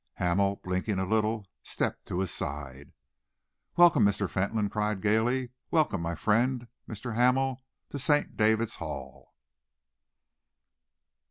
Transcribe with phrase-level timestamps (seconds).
[0.15, 2.91] Hamel, blinking a little, stepped to his side.
[3.77, 4.27] "Welcome!" Mr.
[4.27, 5.51] Fentolin cried gaily.
[5.69, 7.13] "Welcome, my friend Mr.
[7.13, 8.35] Hamel, to St.
[8.35, 9.35] David's Hall!"